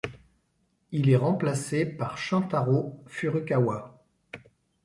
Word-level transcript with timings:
Il 0.91 1.11
est 1.11 1.15
remplacé 1.15 1.85
par 1.85 2.17
Shuntaro 2.17 3.03
Furukawa. 3.05 4.01